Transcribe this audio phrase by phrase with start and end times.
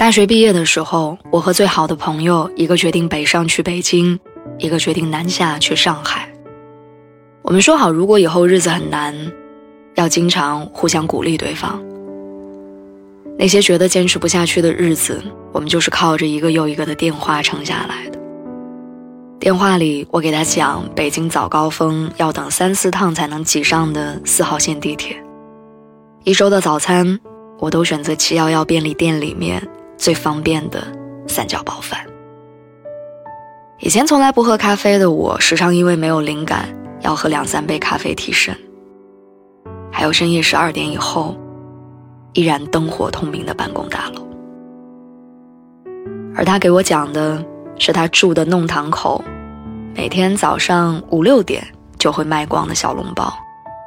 [0.00, 4.18] 大学毕业的时候，我和最好的朋友，一个决定北上去北京，
[4.56, 6.26] 一个决定南下去上海。
[7.42, 9.14] 我们说好，如果以后日子很难，
[9.96, 11.78] 要经常互相鼓励对方。
[13.38, 15.22] 那些觉得坚持不下去的日子，
[15.52, 18.18] 我们就是靠着一个又一个的电话撑下来的。
[19.38, 25.14] 电话里，我给他讲北京早高峰要等三四趟才能挤上的四号线地铁，
[26.24, 27.20] 一周的早餐，
[27.58, 29.62] 我都选择七幺幺便利店里面。
[30.00, 30.82] 最方便的
[31.28, 32.00] 三角包饭。
[33.80, 36.66] 以前从来不喝咖啡的我，时常因为没有灵感，
[37.02, 38.56] 要喝两三杯咖啡提神。
[39.92, 41.36] 还有深夜十二点以后，
[42.32, 44.26] 依然灯火通明的办公大楼。
[46.34, 47.44] 而他给我讲的
[47.78, 49.22] 是他住的弄堂口，
[49.94, 51.62] 每天早上五六点
[51.98, 53.30] 就会卖光的小笼包，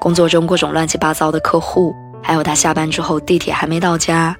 [0.00, 4.34] 工作中各种乱七八糟的客户，还有他下班之后地铁还没到家。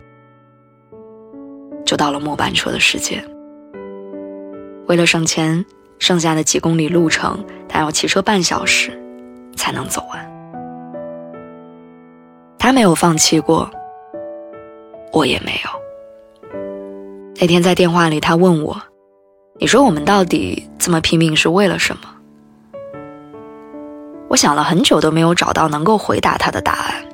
[1.88, 3.24] 就到了末班车的时间。
[4.88, 5.64] 为了省钱，
[5.98, 8.92] 剩下的几公里路程，他要骑车半小时
[9.56, 10.22] 才能走完。
[12.58, 13.70] 他没有放弃过，
[15.14, 15.70] 我也没有。
[17.40, 18.76] 那天在电话里，他问我
[19.58, 22.02] ：“你说我们到底这么拼命是为了什么？”
[24.28, 27.07] 我想了很久，都没有找到能够回答他的答案。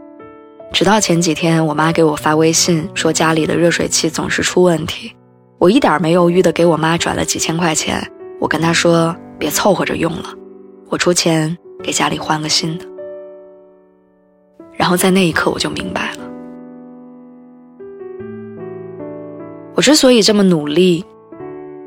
[0.75, 5.15] 直到前几天，我妈给我发微信说家里的热水器总是出问题，
[5.57, 8.05] 我一点没犹豫的给我妈转了几千块钱。
[8.41, 10.35] 我跟她说别凑合着用了，
[10.89, 12.85] 我出钱给家里换个新的。
[14.73, 16.19] 然后在那一刻我就明白了，
[19.77, 21.05] 我之所以这么努力，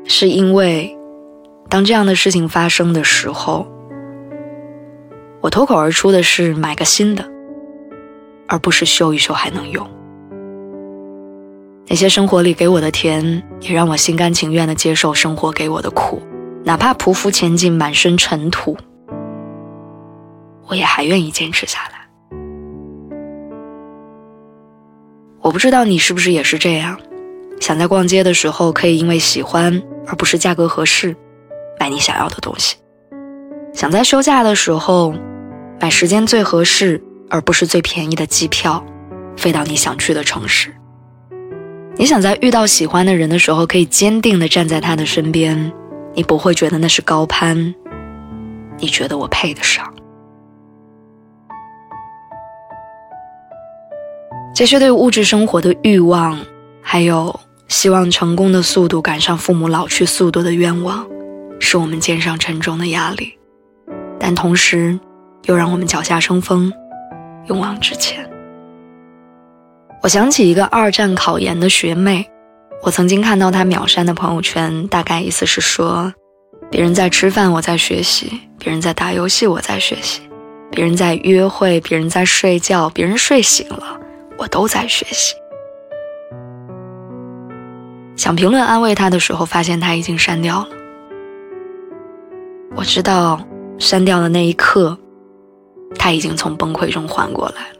[0.06, 0.96] 是因为
[1.68, 3.66] 当这样的事情发生的时候，
[5.42, 7.22] 我脱口而出的是买个新的。
[8.48, 9.88] 而不是修一修还能用。
[11.86, 16.20] 那些生活里给我的甜，也让我心甘情愿地接受生活给我的苦，
[16.64, 18.76] 哪怕匍匐前进，满身尘土，
[20.66, 21.98] 我也还愿意坚持下来。
[25.40, 26.98] 我不知道你是不是也是这样，
[27.60, 31.16] 想在逛街的时候可以因为喜欢而不是价格合适，
[31.80, 32.76] 买你想要的东西；
[33.72, 35.14] 想在休假的时候
[35.80, 37.02] 买时间最合适。
[37.30, 38.84] 而不是最便宜的机票，
[39.36, 40.74] 飞到你想去的城市。
[41.96, 45.72] 你想在遇到喜欢的人的时候，可以坚定地站在他的身边，
[46.14, 47.74] 你不会觉得那是高攀，
[48.78, 49.92] 你觉得我配得上。
[54.54, 56.38] 这些对物质生活的欲望，
[56.80, 61.06] 还有希望成功的速度赶上父母老去速度的愿望，
[61.60, 63.36] 是我们肩上沉重的压力，
[64.18, 64.98] 但同时
[65.44, 66.72] 又让我们脚下生风。
[67.48, 68.28] 勇往直前。
[70.02, 72.24] 我想起一个二战考研的学妹，
[72.82, 76.12] 我曾经看到她秒删的朋友圈，大概意思是说：
[76.70, 78.28] 别人在吃饭，我在学习；
[78.58, 80.20] 别人在打游戏，我在学习；
[80.70, 83.98] 别人在约会，别人在睡觉，别人睡醒了，
[84.36, 85.34] 我都在学习。
[88.14, 90.68] 想评论安慰她的时候，发现她已经删掉了。
[92.76, 93.40] 我知道，
[93.78, 94.96] 删掉的那一刻。
[95.96, 97.78] 他已经从崩溃中缓过来了。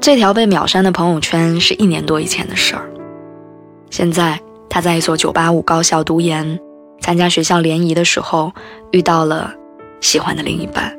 [0.00, 2.88] 这条被秒删的朋友圈是一年多以前的事儿。
[3.90, 6.60] 现在他在一所985高校读研，
[7.00, 8.52] 参加学校联谊的时候
[8.92, 9.52] 遇到了
[10.00, 10.96] 喜欢的另一半。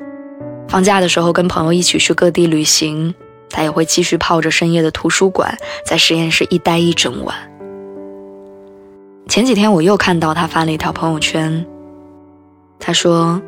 [0.68, 3.16] 放假的时候跟朋友一起去各地旅行，
[3.50, 7.36] 他也会继续泡着深夜的图书馆，在实验室一待一整晚。
[9.30, 11.66] 前几天我又看到他发了一条朋友圈，
[12.78, 13.42] 他说。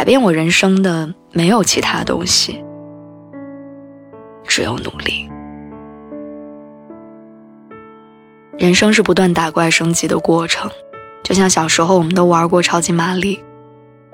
[0.00, 2.64] 改变我人生的没有其他东西，
[4.44, 5.28] 只有努力。
[8.56, 10.70] 人生是不断打怪升级的过程，
[11.22, 13.44] 就像小时候我们都玩过超级玛丽，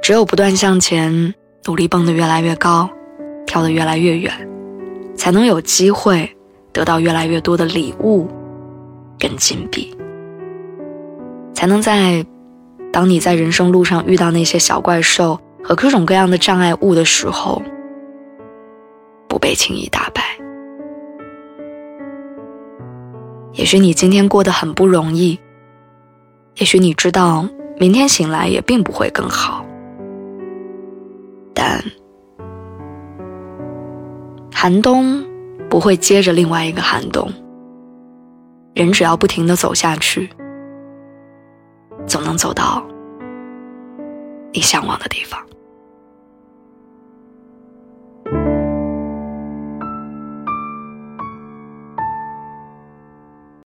[0.02, 1.32] 只有不断向前，
[1.66, 2.90] 努力蹦得越来越高，
[3.46, 4.32] 跳得越来越远，
[5.14, 6.28] 才能有机会
[6.72, 8.26] 得到越来越多的礼物
[9.20, 9.96] 跟金币，
[11.54, 12.26] 才能在
[12.92, 15.38] 当你在人生路上遇到那些小怪兽。
[15.66, 17.60] 和各种各样的障碍物的时候，
[19.28, 20.22] 不被轻易打败。
[23.52, 25.40] 也许你今天过得很不容易，
[26.54, 27.48] 也许你知道
[27.78, 29.66] 明天醒来也并不会更好，
[31.52, 31.82] 但
[34.54, 35.26] 寒冬
[35.69, 37.28] 不会接着另外一个寒冬。
[38.72, 40.30] 人只要不停的走下去，
[42.06, 42.86] 总能走到
[44.52, 45.40] 你向往的地方。